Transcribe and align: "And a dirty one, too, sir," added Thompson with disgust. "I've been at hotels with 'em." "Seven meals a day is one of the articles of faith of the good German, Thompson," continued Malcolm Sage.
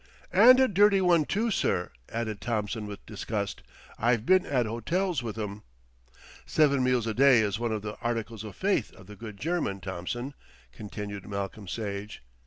"And 0.33 0.59
a 0.59 0.67
dirty 0.67 0.99
one, 0.99 1.25
too, 1.25 1.51
sir," 1.51 1.91
added 2.09 2.41
Thompson 2.41 2.87
with 2.87 3.05
disgust. 3.05 3.61
"I've 3.99 4.25
been 4.25 4.47
at 4.47 4.65
hotels 4.65 5.21
with 5.21 5.37
'em." 5.37 5.61
"Seven 6.43 6.83
meals 6.83 7.05
a 7.05 7.13
day 7.13 7.41
is 7.41 7.59
one 7.59 7.71
of 7.71 7.83
the 7.83 7.95
articles 8.01 8.43
of 8.43 8.55
faith 8.55 8.91
of 8.93 9.05
the 9.05 9.15
good 9.15 9.37
German, 9.37 9.79
Thompson," 9.79 10.33
continued 10.71 11.27
Malcolm 11.27 11.67
Sage. 11.67 12.23